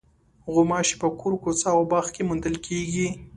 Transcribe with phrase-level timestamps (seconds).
[0.53, 3.07] غوماشې په کور، کوڅه او باغ کې موندل کېږي.